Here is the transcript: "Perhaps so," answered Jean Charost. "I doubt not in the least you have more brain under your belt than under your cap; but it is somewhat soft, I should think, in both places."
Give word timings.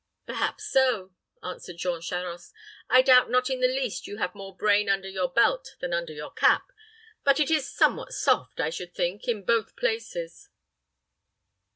"Perhaps 0.25 0.63
so," 0.65 1.13
answered 1.43 1.77
Jean 1.77 2.01
Charost. 2.01 2.51
"I 2.89 3.03
doubt 3.03 3.29
not 3.29 3.51
in 3.51 3.59
the 3.59 3.67
least 3.67 4.07
you 4.07 4.17
have 4.17 4.33
more 4.33 4.57
brain 4.57 4.89
under 4.89 5.07
your 5.07 5.29
belt 5.31 5.75
than 5.79 5.93
under 5.93 6.11
your 6.11 6.31
cap; 6.31 6.71
but 7.23 7.39
it 7.39 7.51
is 7.51 7.71
somewhat 7.71 8.11
soft, 8.11 8.59
I 8.59 8.71
should 8.71 8.95
think, 8.95 9.27
in 9.27 9.43
both 9.45 9.75
places." 9.75 10.49